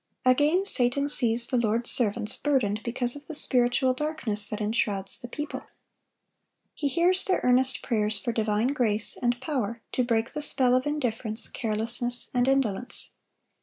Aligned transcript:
Again, 0.25 0.65
Satan 0.65 1.07
sees 1.09 1.45
the 1.45 1.59
Lord's 1.59 1.91
servants 1.91 2.35
burdened 2.35 2.81
because 2.83 3.15
of 3.15 3.27
the 3.27 3.35
spiritual 3.35 3.93
darkness 3.93 4.49
that 4.49 4.59
enshrouds 4.59 5.21
the 5.21 5.27
people. 5.27 5.61
He 6.73 6.87
hears 6.87 7.23
their 7.23 7.39
earnest 7.43 7.83
prayers 7.83 8.17
for 8.17 8.31
divine 8.31 8.69
grace 8.69 9.15
and 9.15 9.39
power 9.39 9.83
to 9.91 10.03
break 10.03 10.33
the 10.33 10.41
spell 10.41 10.73
of 10.73 10.87
indifference, 10.87 11.47
carelessness, 11.47 12.31
and 12.33 12.47
indolence. 12.47 13.11